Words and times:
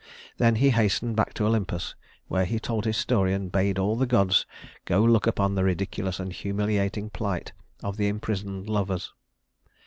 Then 0.39 0.55
he 0.55 0.71
hastened 0.71 1.15
back 1.15 1.31
to 1.35 1.45
Olympus, 1.45 1.93
where 2.27 2.45
he 2.45 2.59
told 2.59 2.85
his 2.85 2.97
story 2.97 3.35
and 3.35 3.51
bade 3.51 3.77
all 3.77 3.95
the 3.95 4.07
gods 4.07 4.47
go 4.85 5.03
look 5.03 5.27
upon 5.27 5.53
the 5.53 5.63
ridiculous 5.63 6.19
and 6.19 6.33
humiliating 6.33 7.11
plight 7.11 7.53
of 7.83 7.97
the 7.97 8.07
imprisoned 8.07 8.67
lovers. 8.67 9.13